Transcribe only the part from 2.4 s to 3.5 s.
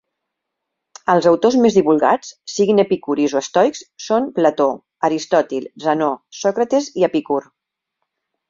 siguin epicuris o